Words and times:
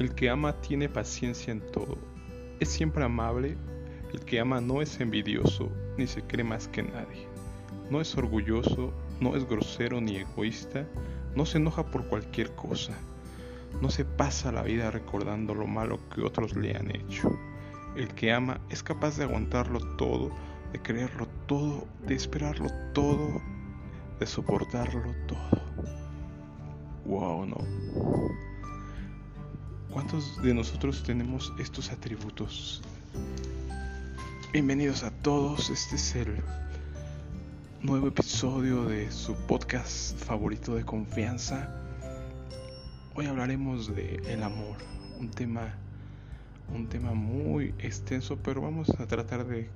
El 0.00 0.14
que 0.14 0.30
ama 0.30 0.54
tiene 0.62 0.88
paciencia 0.88 1.52
en 1.52 1.60
todo. 1.60 1.98
Es 2.58 2.70
siempre 2.70 3.04
amable. 3.04 3.58
El 4.14 4.20
que 4.20 4.40
ama 4.40 4.58
no 4.62 4.80
es 4.80 4.98
envidioso 4.98 5.70
ni 5.98 6.06
se 6.06 6.22
cree 6.22 6.42
más 6.42 6.68
que 6.68 6.82
nadie. 6.82 7.28
No 7.90 8.00
es 8.00 8.16
orgulloso, 8.16 8.94
no 9.20 9.36
es 9.36 9.46
grosero 9.46 10.00
ni 10.00 10.16
egoísta, 10.16 10.86
no 11.36 11.44
se 11.44 11.58
enoja 11.58 11.90
por 11.90 12.06
cualquier 12.06 12.54
cosa. 12.54 12.94
No 13.82 13.90
se 13.90 14.06
pasa 14.06 14.50
la 14.50 14.62
vida 14.62 14.90
recordando 14.90 15.54
lo 15.54 15.66
malo 15.66 16.00
que 16.08 16.22
otros 16.22 16.56
le 16.56 16.74
han 16.74 16.96
hecho. 16.96 17.38
El 17.94 18.08
que 18.08 18.32
ama 18.32 18.58
es 18.70 18.82
capaz 18.82 19.18
de 19.18 19.24
aguantarlo 19.24 19.80
todo, 19.96 20.30
de 20.72 20.80
creerlo 20.80 21.28
todo, 21.46 21.86
de 22.06 22.14
esperarlo 22.14 22.70
todo, 22.94 23.38
de 24.18 24.26
soportarlo 24.26 25.14
todo. 25.26 25.60
Wow, 27.04 27.44
no. 27.44 28.49
¿Cuántos 29.92 30.40
de 30.40 30.54
nosotros 30.54 31.02
tenemos 31.02 31.52
estos 31.58 31.90
atributos? 31.90 32.80
Bienvenidos 34.52 35.02
a 35.02 35.10
todos, 35.10 35.68
este 35.68 35.96
es 35.96 36.14
el 36.14 36.36
nuevo 37.82 38.06
episodio 38.06 38.84
de 38.84 39.10
su 39.10 39.34
podcast 39.34 40.16
favorito 40.16 40.76
de 40.76 40.84
confianza. 40.84 41.74
Hoy 43.14 43.26
hablaremos 43.26 43.92
de 43.92 44.22
el 44.28 44.44
amor, 44.44 44.76
un 45.18 45.28
tema 45.30 45.74
un 46.72 46.86
tema 46.88 47.12
muy 47.12 47.74
extenso, 47.80 48.38
pero 48.44 48.60
vamos 48.60 48.90
a 48.90 49.06
tratar 49.06 49.44
de 49.44 49.68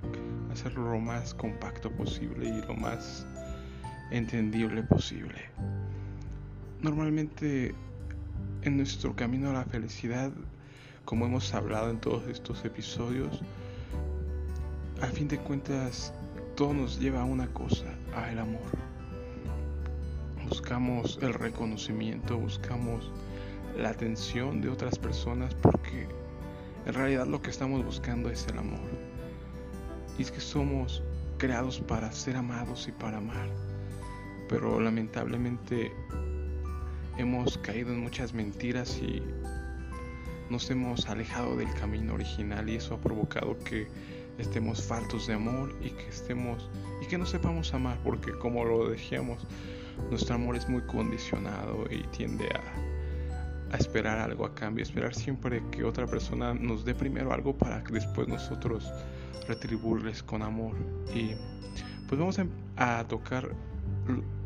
hacerlo 0.52 0.92
lo 0.92 1.00
más 1.00 1.34
compacto 1.34 1.90
posible 1.90 2.48
y 2.48 2.62
lo 2.68 2.74
más 2.74 3.26
entendible 4.12 4.84
posible. 4.84 5.50
Normalmente 6.82 7.74
en 8.64 8.78
nuestro 8.78 9.14
camino 9.14 9.50
a 9.50 9.52
la 9.52 9.64
felicidad, 9.64 10.32
como 11.04 11.26
hemos 11.26 11.52
hablado 11.52 11.90
en 11.90 12.00
todos 12.00 12.26
estos 12.28 12.64
episodios, 12.64 13.42
al 15.02 15.10
fin 15.10 15.28
de 15.28 15.38
cuentas 15.38 16.14
todo 16.56 16.72
nos 16.72 16.98
lleva 16.98 17.20
a 17.20 17.24
una 17.24 17.46
cosa, 17.48 17.84
a 18.16 18.32
el 18.32 18.38
amor. 18.38 18.62
Buscamos 20.48 21.18
el 21.20 21.34
reconocimiento, 21.34 22.38
buscamos 22.38 23.10
la 23.76 23.90
atención 23.90 24.62
de 24.62 24.70
otras 24.70 24.98
personas 24.98 25.54
porque 25.54 26.08
en 26.86 26.94
realidad 26.94 27.26
lo 27.26 27.42
que 27.42 27.50
estamos 27.50 27.84
buscando 27.84 28.30
es 28.30 28.46
el 28.46 28.58
amor. 28.58 28.88
Y 30.18 30.22
es 30.22 30.30
que 30.30 30.40
somos 30.40 31.02
creados 31.36 31.80
para 31.80 32.10
ser 32.12 32.36
amados 32.36 32.88
y 32.88 32.92
para 32.92 33.18
amar. 33.18 33.48
Pero 34.48 34.80
lamentablemente 34.80 35.92
hemos 37.18 37.58
caído 37.58 37.92
en 37.92 38.00
muchas 38.00 38.34
mentiras 38.34 38.98
y 38.98 39.22
nos 40.50 40.70
hemos 40.70 41.06
alejado 41.08 41.56
del 41.56 41.72
camino 41.74 42.14
original 42.14 42.68
y 42.68 42.76
eso 42.76 42.94
ha 42.94 43.00
provocado 43.00 43.58
que 43.64 43.86
estemos 44.38 44.82
faltos 44.82 45.26
de 45.26 45.34
amor 45.34 45.74
y 45.80 45.90
que 45.90 46.08
estemos 46.08 46.68
y 47.02 47.06
que 47.06 47.16
no 47.16 47.24
sepamos 47.24 47.72
amar 47.72 47.98
porque 48.02 48.32
como 48.38 48.64
lo 48.64 48.88
decíamos 48.88 49.46
nuestro 50.10 50.34
amor 50.34 50.56
es 50.56 50.68
muy 50.68 50.82
condicionado 50.82 51.84
y 51.90 52.02
tiende 52.08 52.48
a, 52.48 53.76
esperar 53.76 54.18
algo 54.18 54.46
a 54.46 54.54
cambio 54.54 54.84
esperar 54.84 55.14
siempre 55.14 55.62
que 55.72 55.82
otra 55.82 56.06
persona 56.06 56.54
nos 56.54 56.84
dé 56.84 56.94
primero 56.94 57.32
algo 57.32 57.56
para 57.56 57.82
que 57.82 57.94
después 57.94 58.28
nosotros 58.28 58.88
retribuirles 59.48 60.22
con 60.22 60.42
amor. 60.42 60.74
Y 61.14 61.32
pues 62.08 62.18
vamos 62.18 62.38
a, 62.38 62.98
a 62.98 63.04
tocar 63.08 63.50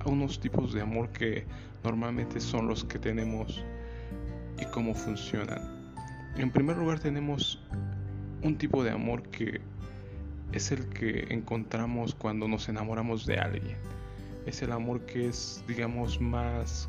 unos 0.06 0.40
tipos 0.40 0.72
de 0.72 0.80
amor 0.80 1.10
que 1.10 1.44
normalmente 1.84 2.40
son 2.40 2.66
los 2.66 2.84
que 2.84 2.98
tenemos 2.98 3.64
y 4.60 4.64
cómo 4.66 4.94
funcionan. 4.94 5.92
En 6.36 6.50
primer 6.50 6.76
lugar 6.76 6.98
tenemos 7.00 7.60
un 8.42 8.56
tipo 8.56 8.84
de 8.84 8.90
amor 8.90 9.22
que 9.24 9.60
es 10.52 10.72
el 10.72 10.88
que 10.88 11.26
encontramos 11.30 12.14
cuando 12.14 12.48
nos 12.48 12.68
enamoramos 12.68 13.26
de 13.26 13.38
alguien. 13.38 13.76
Es 14.46 14.62
el 14.62 14.72
amor 14.72 15.00
que 15.00 15.28
es, 15.28 15.62
digamos, 15.66 16.20
más 16.20 16.88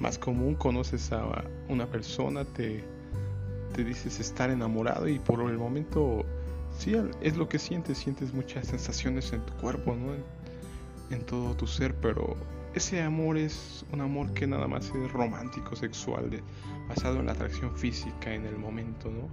más 0.00 0.18
común. 0.18 0.54
Conoces 0.54 1.12
a 1.12 1.44
una 1.68 1.86
persona, 1.86 2.44
te, 2.44 2.84
te 3.74 3.84
dices 3.84 4.20
estar 4.20 4.50
enamorado 4.50 5.08
y 5.08 5.18
por 5.18 5.40
el 5.50 5.58
momento 5.58 6.24
sí 6.78 6.94
es 7.20 7.36
lo 7.36 7.48
que 7.48 7.58
sientes, 7.58 7.98
sientes 7.98 8.32
muchas 8.32 8.68
sensaciones 8.68 9.32
en 9.32 9.44
tu 9.46 9.52
cuerpo, 9.54 9.94
¿no? 9.94 10.14
en 11.10 11.24
todo 11.24 11.54
tu 11.54 11.66
ser, 11.66 11.94
pero 11.96 12.36
ese 12.74 13.02
amor 13.02 13.36
es 13.36 13.84
un 13.92 14.00
amor 14.00 14.32
que 14.32 14.46
nada 14.46 14.66
más 14.66 14.90
es 14.94 15.12
romántico, 15.12 15.76
sexual, 15.76 16.42
basado 16.88 17.20
en 17.20 17.26
la 17.26 17.32
atracción 17.32 17.74
física 17.76 18.34
en 18.34 18.46
el 18.46 18.56
momento, 18.56 19.10
¿no? 19.10 19.28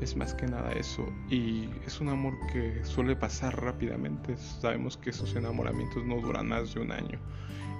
Es 0.00 0.16
más 0.16 0.34
que 0.34 0.46
nada 0.46 0.72
eso. 0.72 1.06
Y 1.30 1.68
es 1.86 2.00
un 2.00 2.08
amor 2.08 2.34
que 2.52 2.84
suele 2.84 3.14
pasar 3.14 3.60
rápidamente. 3.62 4.36
Sabemos 4.36 4.96
que 4.96 5.10
esos 5.10 5.34
enamoramientos 5.36 6.04
no 6.04 6.20
duran 6.20 6.48
más 6.48 6.74
de 6.74 6.80
un 6.80 6.92
año. 6.92 7.18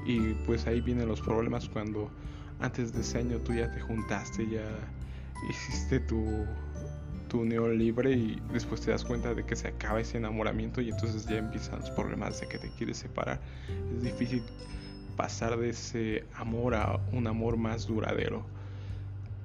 Y 0.05 0.35
pues 0.47 0.67
ahí 0.67 0.81
vienen 0.81 1.09
los 1.09 1.21
problemas 1.21 1.69
cuando 1.69 2.11
antes 2.61 2.93
de 2.93 3.01
ese 3.01 3.19
año 3.19 3.39
tú 3.39 3.55
ya 3.55 3.73
te 3.73 3.81
juntaste, 3.81 4.49
ya 4.49 4.65
hiciste 5.49 6.01
tu 6.01 6.45
tu 7.33 7.41
unión 7.41 7.79
libre 7.79 8.13
y 8.13 8.39
después 8.53 8.83
te 8.83 8.91
das 8.91 9.07
cuenta 9.07 9.33
de 9.33 9.43
que 9.43 9.57
se 9.57 9.69
acaba 9.69 9.99
ese 9.99 10.19
enamoramiento 10.19 10.83
y 10.83 10.91
entonces 10.91 11.25
ya 11.25 11.39
empiezan 11.39 11.81
los 11.81 11.91
problemas 11.93 12.39
de 12.39 12.47
que 12.47 12.59
te 12.59 12.69
quieres 12.77 12.99
separar. 12.99 13.41
Es 13.97 14.03
difícil 14.03 14.43
pasar 15.17 15.59
de 15.59 15.71
ese 15.71 16.27
amor 16.35 16.75
a 16.75 17.01
un 17.11 17.27
amor 17.27 17.57
más 17.57 17.87
duradero. 17.87 18.45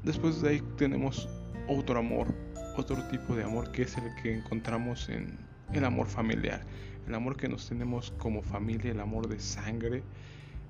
Después 0.03 0.41
de 0.41 0.49
ahí 0.49 0.63
tenemos 0.75 1.29
otro 1.69 1.97
amor, 1.97 2.27
otro 2.75 3.01
tipo 3.07 3.33
de 3.37 3.45
amor 3.45 3.71
que 3.71 3.83
es 3.83 3.97
el 3.97 4.13
que 4.21 4.35
encontramos 4.35 5.07
en 5.07 5.37
el 5.71 5.85
amor 5.85 6.07
familiar. 6.07 6.63
El 7.07 7.15
amor 7.15 7.37
que 7.37 7.47
nos 7.47 7.69
tenemos 7.69 8.11
como 8.17 8.41
familia, 8.41 8.91
el 8.91 8.99
amor 8.99 9.29
de 9.29 9.39
sangre, 9.39 10.03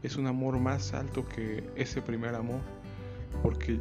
es 0.03 0.17
un 0.17 0.27
amor 0.27 0.59
más 0.59 0.93
alto 0.93 1.27
que 1.27 1.67
ese 1.75 1.99
primer 1.99 2.35
amor 2.35 2.61
porque 3.41 3.79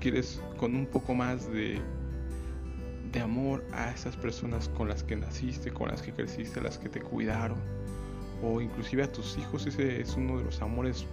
quieres 0.00 0.42
con 0.56 0.74
un 0.74 0.86
poco 0.86 1.14
más 1.14 1.48
de 1.48 1.80
de 3.12 3.20
amor 3.20 3.62
a 3.72 3.90
esas 3.90 4.16
personas 4.16 4.68
con 4.70 4.88
las 4.88 5.02
que 5.02 5.16
naciste, 5.16 5.70
con 5.70 5.88
las 5.88 6.02
que 6.02 6.12
creciste, 6.12 6.60
las 6.60 6.78
que 6.78 6.88
te 6.88 7.00
cuidaron, 7.00 7.58
o 8.42 8.60
inclusive 8.60 9.04
a 9.04 9.12
tus 9.12 9.36
hijos, 9.38 9.66
ese 9.66 10.00
es 10.00 10.16
uno 10.16 10.38
de 10.38 10.44
los 10.44 10.60
amores 10.62 11.06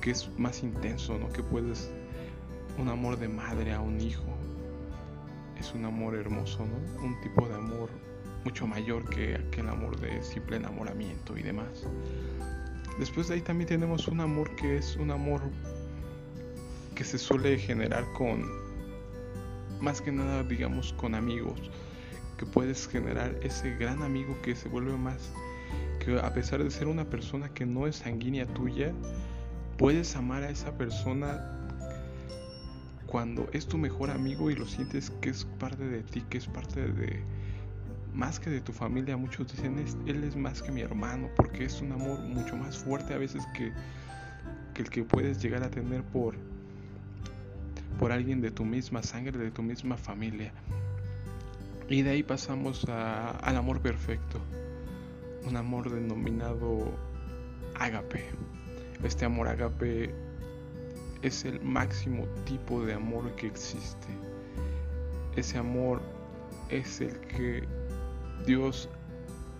que 0.00 0.12
es 0.12 0.30
más 0.38 0.62
intenso, 0.62 1.18
¿no? 1.18 1.28
Que 1.30 1.42
puedes, 1.42 1.90
un 2.78 2.88
amor 2.88 3.18
de 3.18 3.28
madre 3.28 3.72
a 3.72 3.80
un 3.80 4.00
hijo, 4.00 4.24
es 5.58 5.74
un 5.74 5.84
amor 5.84 6.14
hermoso, 6.14 6.64
¿no? 6.64 7.04
Un 7.04 7.20
tipo 7.20 7.46
de 7.48 7.54
amor 7.54 7.90
mucho 8.44 8.66
mayor 8.66 9.08
que 9.08 9.36
aquel 9.36 9.68
amor 9.68 9.98
de 10.00 10.22
simple 10.22 10.56
enamoramiento 10.56 11.36
y 11.36 11.42
demás. 11.42 11.86
Después 12.98 13.28
de 13.28 13.34
ahí 13.34 13.40
también 13.40 13.68
tenemos 13.68 14.08
un 14.08 14.20
amor 14.20 14.54
que 14.56 14.78
es 14.78 14.96
un 14.96 15.10
amor 15.10 15.40
que 16.94 17.04
se 17.04 17.18
suele 17.18 17.58
generar 17.58 18.04
con 18.12 18.61
más 19.82 20.00
que 20.00 20.12
nada 20.12 20.44
digamos 20.44 20.92
con 20.94 21.14
amigos, 21.14 21.70
que 22.38 22.46
puedes 22.46 22.86
generar 22.86 23.36
ese 23.42 23.76
gran 23.76 24.02
amigo 24.02 24.40
que 24.42 24.54
se 24.54 24.68
vuelve 24.68 24.96
más, 24.96 25.32
que 25.98 26.18
a 26.18 26.32
pesar 26.32 26.62
de 26.62 26.70
ser 26.70 26.86
una 26.86 27.04
persona 27.04 27.48
que 27.50 27.66
no 27.66 27.86
es 27.86 27.96
sanguínea 27.96 28.46
tuya, 28.46 28.92
puedes 29.76 30.14
amar 30.16 30.44
a 30.44 30.50
esa 30.50 30.76
persona 30.78 31.58
cuando 33.06 33.48
es 33.52 33.66
tu 33.66 33.76
mejor 33.76 34.10
amigo 34.10 34.50
y 34.50 34.54
lo 34.54 34.66
sientes 34.66 35.10
que 35.20 35.30
es 35.30 35.44
parte 35.58 35.84
de 35.84 36.02
ti, 36.02 36.22
que 36.30 36.38
es 36.38 36.46
parte 36.46 36.80
de 36.80 37.20
más 38.14 38.38
que 38.40 38.50
de 38.50 38.60
tu 38.60 38.72
familia. 38.72 39.16
Muchos 39.16 39.52
dicen, 39.52 39.84
él 40.06 40.24
es 40.24 40.36
más 40.36 40.62
que 40.62 40.70
mi 40.70 40.80
hermano, 40.80 41.28
porque 41.36 41.64
es 41.64 41.80
un 41.82 41.92
amor 41.92 42.20
mucho 42.20 42.56
más 42.56 42.78
fuerte 42.78 43.12
a 43.12 43.18
veces 43.18 43.44
que, 43.54 43.72
que 44.74 44.82
el 44.82 44.90
que 44.90 45.02
puedes 45.04 45.42
llegar 45.42 45.62
a 45.62 45.70
tener 45.70 46.02
por, 46.04 46.36
por 47.98 48.12
alguien 48.12 48.40
de 48.40 48.50
tu 48.50 48.64
misma 48.64 49.02
sangre, 49.02 49.38
de 49.38 49.50
tu 49.50 49.62
misma 49.62 49.96
familia. 49.96 50.52
Y 51.88 52.02
de 52.02 52.10
ahí 52.10 52.22
pasamos 52.22 52.84
al 52.88 53.56
amor 53.56 53.80
perfecto, 53.80 54.40
un 55.46 55.56
amor 55.56 55.90
denominado 55.90 56.96
ágape. 57.74 58.24
Este 59.02 59.24
amor 59.24 59.48
ágape 59.48 60.14
es 61.22 61.44
el 61.44 61.60
máximo 61.60 62.26
tipo 62.44 62.84
de 62.84 62.94
amor 62.94 63.34
que 63.36 63.46
existe. 63.46 64.08
Ese 65.36 65.58
amor 65.58 66.00
es 66.68 67.00
el 67.00 67.18
que 67.20 67.64
Dios 68.46 68.88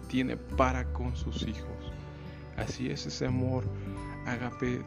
tiene 0.09 0.37
para 0.37 0.85
con 0.93 1.17
sus 1.17 1.43
hijos. 1.43 1.93
Así 2.57 2.91
es, 2.91 3.07
ese 3.07 3.27
amor 3.27 3.65
ágape 4.27 4.83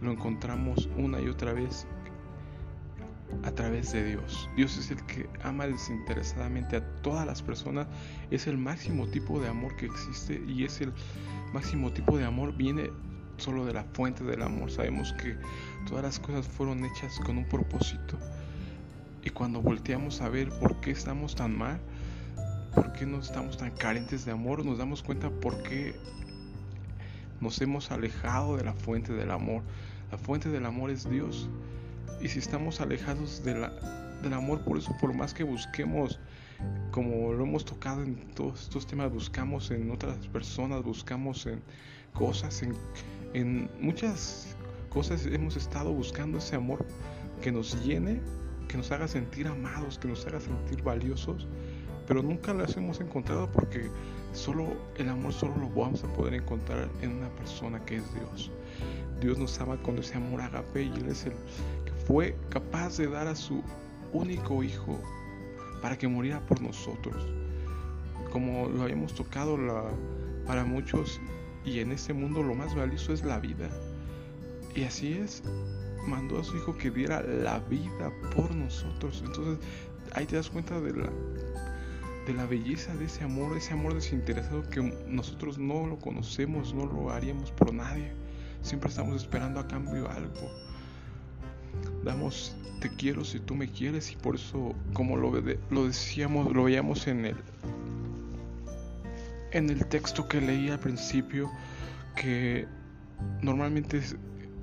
lo 0.00 0.12
encontramos 0.12 0.88
una 0.96 1.20
y 1.20 1.28
otra 1.28 1.52
vez 1.52 1.86
a 3.42 3.52
través 3.52 3.92
de 3.92 4.04
Dios. 4.04 4.48
Dios 4.56 4.76
es 4.78 4.90
el 4.90 5.04
que 5.06 5.28
ama 5.42 5.66
desinteresadamente 5.66 6.76
a 6.76 7.02
todas 7.02 7.26
las 7.26 7.42
personas. 7.42 7.86
Es 8.30 8.46
el 8.46 8.58
máximo 8.58 9.06
tipo 9.08 9.40
de 9.40 9.48
amor 9.48 9.76
que 9.76 9.86
existe 9.86 10.42
y 10.46 10.64
es 10.64 10.80
el 10.80 10.92
máximo 11.52 11.92
tipo 11.92 12.16
de 12.16 12.24
amor 12.24 12.56
viene 12.56 12.90
solo 13.36 13.64
de 13.64 13.72
la 13.72 13.84
fuente 13.84 14.24
del 14.24 14.42
amor. 14.42 14.70
Sabemos 14.70 15.12
que 15.14 15.36
todas 15.88 16.04
las 16.04 16.18
cosas 16.18 16.46
fueron 16.46 16.84
hechas 16.84 17.18
con 17.20 17.38
un 17.38 17.48
propósito. 17.48 18.18
Y 19.22 19.30
cuando 19.30 19.60
volteamos 19.60 20.20
a 20.20 20.28
ver 20.28 20.48
por 20.48 20.80
qué 20.80 20.90
estamos 20.90 21.34
tan 21.34 21.56
mal, 21.56 21.80
por 22.74 22.92
qué 22.92 23.06
no 23.06 23.18
estamos 23.18 23.56
tan 23.56 23.70
carentes 23.70 24.24
de 24.24 24.32
amor, 24.32 24.64
nos 24.64 24.78
damos 24.78 25.02
cuenta 25.02 25.30
por 25.30 25.62
qué 25.62 25.94
nos 27.40 27.60
hemos 27.60 27.90
alejado 27.90 28.56
de 28.56 28.64
la 28.64 28.74
fuente 28.74 29.12
del 29.12 29.30
amor. 29.30 29.62
La 30.10 30.18
fuente 30.18 30.48
del 30.48 30.66
amor 30.66 30.90
es 30.90 31.08
Dios. 31.08 31.48
Y 32.20 32.28
si 32.28 32.38
estamos 32.38 32.80
alejados 32.80 33.42
de 33.44 33.68
del 34.22 34.34
amor, 34.34 34.60
por 34.60 34.76
eso, 34.76 34.94
por 35.00 35.14
más 35.14 35.32
que 35.32 35.44
busquemos, 35.44 36.18
como 36.90 37.32
lo 37.32 37.44
hemos 37.44 37.64
tocado 37.64 38.02
en 38.02 38.16
todos 38.34 38.62
estos 38.62 38.86
temas, 38.86 39.10
buscamos 39.10 39.70
en 39.70 39.90
otras 39.90 40.26
personas, 40.28 40.82
buscamos 40.82 41.46
en 41.46 41.62
cosas, 42.12 42.62
en, 42.62 42.74
en 43.32 43.70
muchas 43.80 44.54
cosas 44.90 45.24
hemos 45.26 45.56
estado 45.56 45.92
buscando 45.92 46.38
ese 46.38 46.56
amor 46.56 46.84
que 47.40 47.50
nos 47.50 47.82
llene, 47.84 48.20
que 48.68 48.76
nos 48.76 48.90
haga 48.90 49.08
sentir 49.08 49.46
amados, 49.46 49.98
que 49.98 50.08
nos 50.08 50.26
haga 50.26 50.40
sentir 50.40 50.82
valiosos, 50.82 51.46
pero 52.06 52.22
nunca 52.22 52.52
las 52.52 52.76
hemos 52.76 53.00
encontrado 53.00 53.50
porque 53.50 53.88
solo 54.32 54.66
el 54.96 55.08
amor 55.08 55.32
solo 55.32 55.56
lo 55.56 55.68
vamos 55.68 56.04
a 56.04 56.12
poder 56.12 56.34
encontrar 56.34 56.88
en 57.02 57.12
una 57.12 57.28
persona 57.30 57.84
que 57.84 57.96
es 57.96 58.14
Dios. 58.14 58.50
Dios 59.20 59.38
nos 59.38 59.60
ama 59.60 59.76
con 59.82 59.98
ese 59.98 60.16
amor 60.16 60.40
agape 60.40 60.84
y 60.84 60.92
Él 60.92 61.08
es 61.08 61.26
el 61.26 61.34
fue 62.10 62.34
capaz 62.48 62.96
de 62.96 63.06
dar 63.06 63.28
a 63.28 63.36
su 63.36 63.62
único 64.12 64.64
hijo 64.64 64.98
para 65.80 65.96
que 65.96 66.08
muriera 66.08 66.44
por 66.44 66.60
nosotros. 66.60 67.24
Como 68.32 68.68
lo 68.68 68.82
habíamos 68.82 69.14
tocado 69.14 69.56
para 70.44 70.64
muchos 70.64 71.20
y 71.64 71.78
en 71.78 71.92
este 71.92 72.12
mundo 72.12 72.42
lo 72.42 72.56
más 72.56 72.74
valioso 72.74 73.12
es 73.12 73.22
la 73.22 73.38
vida. 73.38 73.70
Y 74.74 74.82
así 74.82 75.12
es, 75.12 75.44
mandó 76.08 76.40
a 76.40 76.42
su 76.42 76.56
hijo 76.56 76.76
que 76.76 76.90
diera 76.90 77.22
la 77.22 77.60
vida 77.60 78.10
por 78.34 78.52
nosotros. 78.56 79.22
Entonces 79.24 79.64
ahí 80.12 80.26
te 80.26 80.34
das 80.34 80.50
cuenta 80.50 80.80
de 80.80 80.92
la, 80.92 81.10
de 82.26 82.34
la 82.34 82.44
belleza 82.44 82.92
de 82.96 83.04
ese 83.04 83.22
amor, 83.22 83.56
ese 83.56 83.72
amor 83.72 83.94
desinteresado 83.94 84.68
que 84.68 84.82
nosotros 85.06 85.58
no 85.58 85.86
lo 85.86 85.96
conocemos, 86.00 86.74
no 86.74 86.86
lo 86.86 87.12
haríamos 87.12 87.52
por 87.52 87.72
nadie. 87.72 88.10
Siempre 88.62 88.90
estamos 88.90 89.14
esperando 89.22 89.60
a 89.60 89.68
cambio 89.68 90.10
algo. 90.10 90.50
Damos 92.04 92.56
te 92.80 92.88
quiero 92.88 93.24
si 93.24 93.40
tú 93.40 93.54
me 93.54 93.68
quieres 93.68 94.10
y 94.10 94.16
por 94.16 94.36
eso 94.36 94.74
como 94.94 95.16
lo, 95.16 95.32
lo 95.70 95.86
decíamos, 95.86 96.52
lo 96.52 96.64
veíamos 96.64 97.06
en 97.06 97.26
el 97.26 97.36
en 99.52 99.68
el 99.68 99.84
texto 99.86 100.28
que 100.28 100.40
leí 100.40 100.70
al 100.70 100.78
principio 100.78 101.50
que 102.16 102.66
normalmente 103.42 104.00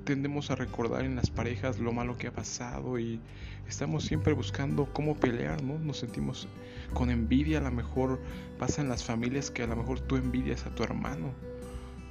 tendemos 0.04 0.50
a 0.50 0.56
recordar 0.56 1.04
en 1.04 1.16
las 1.16 1.30
parejas 1.30 1.78
lo 1.78 1.92
malo 1.92 2.16
que 2.16 2.28
ha 2.28 2.32
pasado 2.32 2.98
y 2.98 3.20
estamos 3.68 4.04
siempre 4.04 4.32
buscando 4.32 4.90
cómo 4.92 5.14
pelear, 5.14 5.62
¿no? 5.62 5.78
Nos 5.78 5.98
sentimos 5.98 6.48
con 6.94 7.10
envidia, 7.10 7.58
a 7.58 7.62
lo 7.62 7.70
mejor 7.70 8.18
pasa 8.58 8.80
en 8.80 8.88
las 8.88 9.04
familias 9.04 9.50
que 9.50 9.62
a 9.62 9.66
lo 9.66 9.76
mejor 9.76 10.00
tú 10.00 10.16
envidias 10.16 10.64
a 10.64 10.74
tu 10.74 10.82
hermano. 10.82 11.32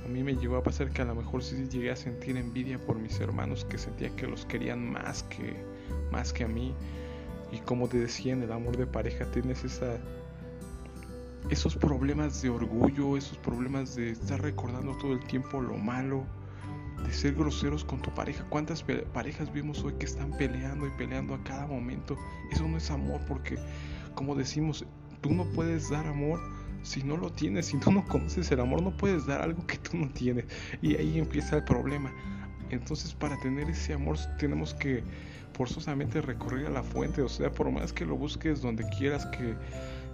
A 0.07 0.09
mí 0.09 0.23
me 0.23 0.37
llegó 0.37 0.55
a 0.55 0.63
pasar 0.63 0.89
que 0.89 1.01
a 1.01 1.05
lo 1.05 1.15
mejor 1.15 1.43
sí 1.43 1.67
llegué 1.69 1.91
a 1.91 1.95
sentir 1.97 2.37
envidia 2.37 2.79
por 2.79 2.97
mis 2.97 3.19
hermanos, 3.19 3.65
que 3.65 3.77
sentía 3.77 4.09
que 4.15 4.25
los 4.25 4.45
querían 4.45 4.89
más 4.89 5.23
que, 5.23 5.61
más 6.13 6.31
que 6.31 6.45
a 6.45 6.47
mí. 6.47 6.73
Y 7.51 7.57
como 7.59 7.89
te 7.89 7.97
decía, 7.97 8.31
en 8.31 8.41
el 8.41 8.53
amor 8.53 8.77
de 8.77 8.87
pareja 8.87 9.25
tienes 9.31 9.65
esa, 9.65 9.97
esos 11.49 11.75
problemas 11.75 12.41
de 12.41 12.49
orgullo, 12.49 13.17
esos 13.17 13.37
problemas 13.39 13.95
de 13.95 14.11
estar 14.11 14.41
recordando 14.41 14.95
todo 14.97 15.11
el 15.11 15.19
tiempo 15.27 15.59
lo 15.59 15.75
malo 15.75 16.23
de 17.05 17.11
ser 17.11 17.33
groseros 17.33 17.83
con 17.83 18.01
tu 18.01 18.09
pareja. 18.11 18.45
¿Cuántas 18.49 18.85
parejas 19.13 19.51
vimos 19.51 19.83
hoy 19.83 19.93
que 19.99 20.05
están 20.05 20.31
peleando 20.37 20.87
y 20.87 20.89
peleando 20.91 21.35
a 21.35 21.43
cada 21.43 21.67
momento? 21.67 22.17
Eso 22.49 22.65
no 22.65 22.77
es 22.77 22.89
amor 22.89 23.19
porque, 23.27 23.57
como 24.15 24.35
decimos, 24.35 24.85
tú 25.19 25.33
no 25.33 25.43
puedes 25.51 25.89
dar 25.89 26.07
amor 26.07 26.39
si 26.83 27.03
no 27.03 27.17
lo 27.17 27.31
tienes, 27.31 27.67
si 27.67 27.77
tú 27.77 27.91
no 27.91 28.05
conoces 28.05 28.51
el 28.51 28.59
amor, 28.59 28.81
no 28.81 28.91
puedes 28.91 29.25
dar 29.25 29.41
algo 29.41 29.65
que 29.67 29.77
tú 29.77 29.97
no 29.97 30.09
tienes. 30.09 30.45
Y 30.81 30.95
ahí 30.95 31.19
empieza 31.19 31.57
el 31.57 31.63
problema. 31.63 32.11
Entonces 32.69 33.13
para 33.13 33.39
tener 33.39 33.69
ese 33.69 33.93
amor 33.93 34.17
tenemos 34.37 34.73
que 34.73 35.03
forzosamente 35.53 36.21
recurrir 36.21 36.67
a 36.67 36.69
la 36.69 36.83
fuente. 36.83 37.21
O 37.21 37.29
sea, 37.29 37.51
por 37.51 37.71
más 37.71 37.93
que 37.93 38.05
lo 38.05 38.15
busques 38.15 38.61
donde 38.61 38.87
quieras, 38.97 39.25
que, 39.27 39.55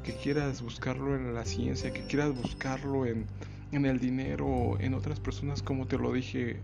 que 0.03 0.13
quieras 0.17 0.61
buscarlo 0.61 1.15
en 1.15 1.33
la 1.33 1.45
ciencia, 1.45 1.91
que 1.91 2.05
quieras 2.05 2.35
buscarlo 2.35 3.05
en 3.05 3.25
en 3.75 3.85
el 3.85 3.99
dinero, 3.99 4.77
en 4.79 4.93
otras 4.93 5.19
personas, 5.19 5.61
como 5.61 5.87
te 5.87 5.97
lo 5.97 6.13
dije 6.13 6.57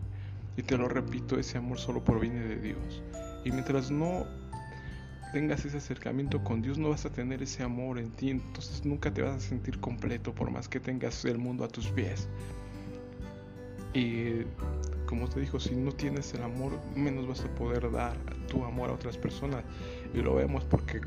y 0.57 0.63
te 0.63 0.77
lo 0.77 0.87
repito, 0.87 1.39
ese 1.39 1.57
amor 1.57 1.79
solo 1.79 2.03
proviene 2.03 2.41
de 2.41 2.57
Dios. 2.57 3.01
Y 3.43 3.51
mientras 3.51 3.89
no 3.89 4.27
tengas 5.31 5.65
ese 5.65 5.77
acercamiento 5.77 6.43
con 6.43 6.61
Dios, 6.61 6.77
no 6.77 6.89
vas 6.89 7.05
a 7.05 7.11
tener 7.11 7.41
ese 7.41 7.63
amor 7.63 7.99
en 7.99 8.11
ti, 8.11 8.29
entonces 8.31 8.85
nunca 8.85 9.13
te 9.13 9.21
vas 9.21 9.35
a 9.35 9.39
sentir 9.39 9.79
completo 9.79 10.33
por 10.33 10.51
más 10.51 10.67
que 10.67 10.79
tengas 10.79 11.23
el 11.25 11.37
mundo 11.37 11.63
a 11.63 11.67
tus 11.67 11.87
pies. 11.87 12.27
Y 13.93 14.43
como 15.05 15.27
te 15.27 15.39
dijo, 15.39 15.59
si 15.59 15.75
no 15.75 15.91
tienes 15.91 16.33
el 16.33 16.43
amor, 16.43 16.79
menos 16.95 17.27
vas 17.27 17.41
a 17.41 17.55
poder 17.55 17.91
dar 17.91 18.17
tu 18.47 18.63
amor 18.63 18.89
a 18.89 18.93
otras 18.93 19.17
personas. 19.17 19.63
Y 20.13 20.17
lo 20.17 20.35
vemos 20.35 20.63
porque, 20.65 21.01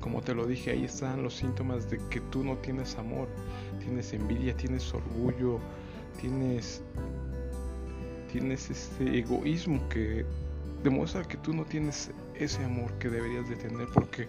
como 0.00 0.20
te 0.20 0.34
lo 0.34 0.46
dije, 0.46 0.70
ahí 0.70 0.84
están 0.84 1.22
los 1.22 1.34
síntomas 1.34 1.90
de 1.90 1.98
que 2.10 2.20
tú 2.20 2.44
no 2.44 2.56
tienes 2.58 2.96
amor 2.96 3.28
tienes 3.88 4.12
envidia, 4.12 4.54
tienes 4.54 4.92
orgullo, 4.92 5.58
tienes, 6.20 6.82
tienes 8.30 8.70
este 8.70 9.18
egoísmo 9.18 9.88
que 9.88 10.26
demuestra 10.84 11.24
que 11.24 11.38
tú 11.38 11.54
no 11.54 11.64
tienes 11.64 12.10
ese 12.38 12.64
amor 12.64 12.92
que 12.98 13.08
deberías 13.08 13.48
de 13.48 13.56
tener 13.56 13.88
porque 13.88 14.28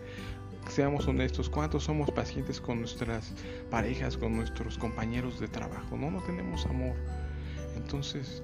seamos 0.68 1.08
honestos, 1.08 1.50
¿cuántos 1.50 1.84
somos 1.84 2.12
pacientes 2.12 2.60
con 2.62 2.80
nuestras 2.80 3.34
parejas, 3.70 4.18
con 4.18 4.36
nuestros 4.36 4.78
compañeros 4.78 5.40
de 5.40 5.48
trabajo? 5.48 5.98
No, 5.98 6.12
no 6.12 6.22
tenemos 6.24 6.66
amor. 6.66 6.96
Entonces, 7.76 8.44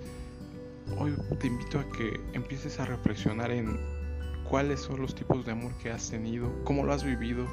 hoy 0.98 1.14
te 1.40 1.48
invito 1.48 1.80
a 1.80 1.90
que 1.90 2.20
empieces 2.34 2.80
a 2.80 2.86
reflexionar 2.86 3.52
en 3.52 3.80
cuáles 4.50 4.82
son 4.82 5.02
los 5.02 5.14
tipos 5.14 5.46
de 5.46 5.52
amor 5.52 5.74
que 5.82 5.92
has 5.92 6.10
tenido, 6.10 6.52
cómo 6.64 6.84
lo 6.84 6.94
has 6.94 7.04
vivido 7.04 7.46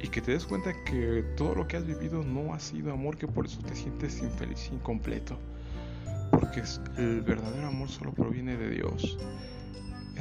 y 0.00 0.08
que 0.08 0.20
te 0.20 0.32
des 0.32 0.44
cuenta 0.46 0.72
que 0.84 1.24
todo 1.36 1.54
lo 1.54 1.68
que 1.68 1.76
has 1.76 1.86
vivido 1.86 2.22
no 2.22 2.54
ha 2.54 2.60
sido 2.60 2.92
amor, 2.92 3.16
que 3.16 3.28
por 3.28 3.46
eso 3.46 3.60
te 3.62 3.74
sientes 3.74 4.20
infeliz, 4.20 4.70
incompleto. 4.72 5.38
Porque 6.30 6.62
el 6.96 7.20
verdadero 7.22 7.68
amor 7.68 7.88
solo 7.88 8.12
proviene 8.12 8.56
de 8.56 8.70
Dios. 8.70 9.18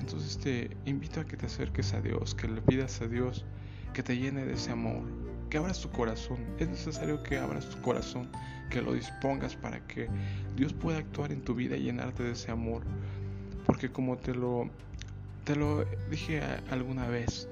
Entonces 0.02 0.38
te 0.38 0.76
invito 0.86 1.22
a 1.22 1.26
que 1.26 1.38
te 1.38 1.46
acerques 1.46 1.94
a 1.94 2.02
Dios, 2.02 2.36
que 2.36 2.48
le 2.48 2.62
pidas 2.62 3.02
a 3.02 3.08
Dios 3.08 3.46
que 3.94 4.04
te 4.04 4.18
llene 4.18 4.46
de 4.46 4.54
ese 4.54 4.72
amor, 4.72 5.04
que 5.50 5.58
abras 5.58 5.82
tu 5.82 5.90
corazón. 5.90 6.40
Es 6.60 6.70
necesario 6.70 7.22
que 7.24 7.38
abras 7.38 7.70
tu 7.70 7.80
corazón, 7.82 8.30
que 8.70 8.82
lo 8.82 8.94
dispongas 8.94 9.56
para 9.56 9.86
que 9.88 10.08
Dios 10.56 10.74
pueda 10.74 10.98
actuar 10.98 11.32
en 11.32 11.42
tu 11.42 11.54
vida 11.54 11.76
y 11.78 11.84
llenarte 11.84 12.24
de 12.24 12.32
ese 12.32 12.52
amor. 12.52 12.84
Porque 13.66 13.92
como 13.92 14.18
te 14.18 14.34
lo, 14.34 14.70
te 15.44 15.56
lo 15.56 15.86
dije 16.10 16.42
alguna 16.70 17.08
vez, 17.08 17.48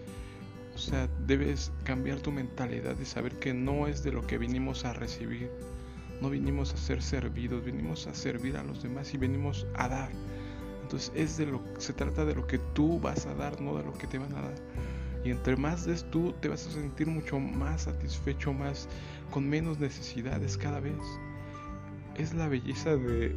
o 0.73 0.77
sea, 0.77 1.09
debes 1.27 1.71
cambiar 1.83 2.19
tu 2.19 2.31
mentalidad 2.31 2.95
de 2.95 3.05
saber 3.05 3.37
que 3.39 3.53
no 3.53 3.87
es 3.87 4.03
de 4.03 4.11
lo 4.11 4.25
que 4.25 4.37
vinimos 4.37 4.85
a 4.85 4.93
recibir. 4.93 5.51
No 6.21 6.29
vinimos 6.29 6.73
a 6.73 6.77
ser 6.77 7.01
servidos, 7.01 7.63
vinimos 7.63 8.07
a 8.07 8.13
servir 8.13 8.57
a 8.57 8.63
los 8.63 8.83
demás 8.83 9.13
y 9.13 9.17
venimos 9.17 9.67
a 9.75 9.87
dar. 9.87 10.09
Entonces 10.89 11.11
es 11.13 11.37
de 11.37 11.45
lo 11.45 11.61
se 11.77 11.93
trata 11.93 12.25
de 12.25 12.33
lo 12.33 12.47
que 12.47 12.57
tú 12.57 12.99
vas 12.99 13.27
a 13.27 13.35
dar, 13.35 13.61
no 13.61 13.77
de 13.77 13.83
lo 13.83 13.93
que 13.93 14.07
te 14.07 14.17
van 14.17 14.33
a 14.33 14.41
dar. 14.41 14.55
Y 15.23 15.29
entre 15.29 15.55
más 15.55 15.85
des 15.85 16.03
tú, 16.09 16.33
te 16.41 16.47
vas 16.47 16.65
a 16.65 16.71
sentir 16.71 17.05
mucho 17.05 17.39
más 17.39 17.83
satisfecho, 17.83 18.53
más 18.53 18.87
con 19.29 19.47
menos 19.47 19.77
necesidades 19.77 20.57
cada 20.57 20.79
vez. 20.79 20.97
Es 22.17 22.33
la 22.33 22.47
belleza 22.47 22.95
de, 22.95 23.35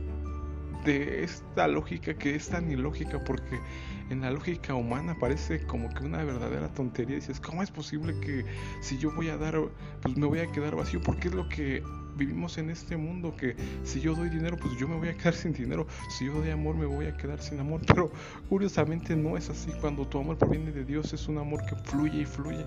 de 0.87 1.25
esta 1.25 1.69
lógica 1.69 2.15
que 2.15 2.37
es 2.37 2.49
tan 2.49 2.71
ilógica 2.71 3.23
porque 3.23 3.61
en 4.09 4.23
la 4.23 4.31
lógica 4.31 4.75
humana 4.75 5.15
parece 5.21 5.61
como 5.67 5.93
que 5.93 6.07
una 6.07 6.25
verdadera 6.25 6.73
tontería. 6.73 7.17
Dices, 7.17 7.39
¿cómo 7.39 7.63
es 7.63 7.71
posible 7.71 8.19
que 8.21 8.47
si 8.81 8.97
yo 8.97 9.13
voy 9.15 9.29
a 9.29 9.37
dar, 9.37 9.61
pues 10.01 10.17
me 10.17 10.25
voy 10.25 10.39
a 10.39 10.51
quedar 10.51 10.75
vacío? 10.75 11.03
Porque 11.03 11.29
es 11.29 11.35
lo 11.35 11.47
que 11.51 11.83
vivimos 12.17 12.59
en 12.59 12.71
este 12.71 12.97
mundo, 12.97 13.37
que 13.37 13.57
si 13.85 14.01
yo 14.01 14.15
doy 14.15 14.29
dinero, 14.29 14.57
pues 14.57 14.77
yo 14.79 14.89
me 14.89 14.97
voy 14.97 15.09
a 15.09 15.17
quedar 15.17 15.35
sin 15.43 15.53
dinero. 15.53 15.87
Si 16.11 16.27
yo 16.27 16.35
doy 16.35 16.51
amor, 16.51 16.77
me 16.77 16.87
voy 16.87 17.07
a 17.07 17.17
quedar 17.17 17.41
sin 17.43 17.61
amor. 17.61 17.81
Pero 17.87 18.11
curiosamente 18.49 19.17
no 19.17 19.37
es 19.37 19.51
así. 19.51 19.71
Cuando 19.81 20.07
tu 20.07 20.19
amor 20.19 20.39
proviene 20.39 20.73
de 20.73 20.85
Dios, 20.85 21.13
es 21.13 21.29
un 21.29 21.39
amor 21.39 21.65
que 21.67 21.77
fluye 21.77 22.23
y 22.23 22.25
fluye. 22.25 22.65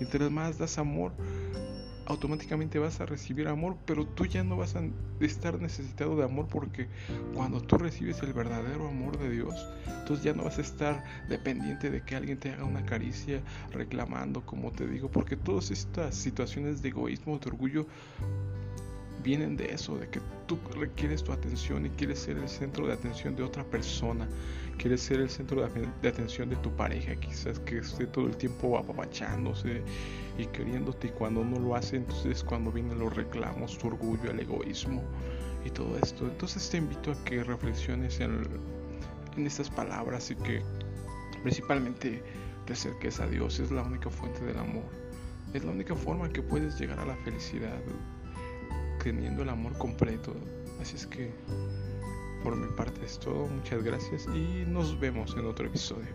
Y 0.00 0.04
entre 0.04 0.28
más 0.30 0.58
das 0.58 0.78
amor, 0.78 1.12
automáticamente 2.08 2.78
vas 2.78 3.00
a 3.00 3.06
recibir 3.06 3.48
amor, 3.48 3.76
pero 3.84 4.06
tú 4.06 4.24
ya 4.24 4.42
no 4.42 4.56
vas 4.56 4.74
a 4.76 4.82
estar 5.20 5.60
necesitado 5.60 6.16
de 6.16 6.24
amor 6.24 6.48
porque 6.48 6.88
cuando 7.34 7.60
tú 7.60 7.76
recibes 7.76 8.22
el 8.22 8.32
verdadero 8.32 8.88
amor 8.88 9.18
de 9.18 9.28
Dios, 9.28 9.54
entonces 9.86 10.24
ya 10.24 10.32
no 10.32 10.44
vas 10.44 10.56
a 10.56 10.62
estar 10.62 11.04
dependiente 11.28 11.90
de 11.90 12.02
que 12.02 12.16
alguien 12.16 12.38
te 12.38 12.50
haga 12.50 12.64
una 12.64 12.84
caricia 12.86 13.42
reclamando, 13.72 14.40
como 14.46 14.72
te 14.72 14.86
digo, 14.86 15.10
porque 15.10 15.36
todas 15.36 15.70
estas 15.70 16.14
situaciones 16.14 16.80
de 16.80 16.88
egoísmo, 16.88 17.38
de 17.38 17.50
orgullo, 17.50 17.86
vienen 19.28 19.58
de 19.58 19.66
eso, 19.74 19.98
de 19.98 20.08
que 20.08 20.20
tú 20.46 20.58
requieres 20.74 21.22
tu 21.22 21.32
atención 21.32 21.84
y 21.84 21.90
quieres 21.90 22.20
ser 22.20 22.38
el 22.38 22.48
centro 22.48 22.86
de 22.86 22.94
atención 22.94 23.36
de 23.36 23.42
otra 23.42 23.62
persona, 23.62 24.26
quieres 24.78 25.02
ser 25.02 25.20
el 25.20 25.28
centro 25.28 25.60
de, 25.60 26.08
atención 26.08 26.48
de 26.48 26.56
tu 26.56 26.74
pareja, 26.74 27.14
quizás 27.16 27.58
que 27.58 27.76
esté 27.76 28.06
todo 28.06 28.26
el 28.26 28.38
tiempo 28.38 28.78
apapachándose 28.78 29.82
y 30.38 30.46
queriéndote 30.46 31.08
y 31.08 31.10
cuando 31.10 31.44
no 31.44 31.58
lo 31.58 31.76
hace, 31.76 31.96
entonces 31.96 32.42
cuando 32.42 32.72
vienen 32.72 32.98
los 33.00 33.14
reclamos, 33.14 33.76
tu 33.76 33.88
orgullo, 33.88 34.30
el 34.30 34.40
egoísmo 34.40 35.02
y 35.62 35.68
todo 35.72 35.98
esto. 36.02 36.24
Entonces 36.24 36.70
te 36.70 36.78
invito 36.78 37.12
a 37.12 37.24
que 37.24 37.44
reflexiones 37.44 38.20
en, 38.20 38.48
en 39.36 39.46
estas 39.46 39.68
palabras 39.68 40.30
y 40.30 40.36
que 40.36 40.62
principalmente 41.42 42.22
te 42.64 42.72
acerques 42.72 43.20
a 43.20 43.26
Dios, 43.26 43.60
es 43.60 43.70
la 43.70 43.82
única 43.82 44.08
fuente 44.08 44.42
del 44.46 44.56
amor. 44.56 44.88
Es 45.52 45.64
la 45.64 45.72
única 45.72 45.94
forma 45.94 46.30
que 46.30 46.40
puedes 46.40 46.80
llegar 46.80 46.98
a 46.98 47.04
la 47.04 47.16
felicidad 47.16 47.78
teniendo 49.02 49.42
el 49.42 49.48
amor 49.48 49.76
completo. 49.78 50.34
Así 50.80 50.96
es 50.96 51.06
que 51.06 51.30
por 52.42 52.56
mi 52.56 52.68
parte 52.76 53.04
es 53.04 53.18
todo. 53.18 53.46
Muchas 53.46 53.82
gracias 53.82 54.26
y 54.34 54.64
nos 54.66 54.98
vemos 54.98 55.34
en 55.36 55.46
otro 55.46 55.66
episodio. 55.66 56.08